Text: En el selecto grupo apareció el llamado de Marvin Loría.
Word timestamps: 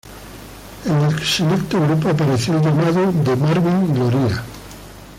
En 0.83 0.95
el 0.95 1.21
selecto 1.23 1.79
grupo 1.79 2.09
apareció 2.09 2.55
el 2.57 2.63
llamado 2.63 3.11
de 3.11 3.35
Marvin 3.35 3.99
Loría. 3.99 4.43